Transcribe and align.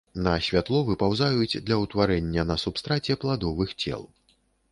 На 0.27 0.31
святло 0.43 0.79
выпаўзаюць 0.87 1.59
для 1.67 1.77
ўтварэння 1.83 2.47
на 2.53 2.57
субстраце 2.63 3.19
пладовых 3.25 3.77
цел. 3.85 4.01